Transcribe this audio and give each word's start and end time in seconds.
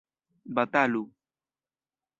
batalu 0.55 1.03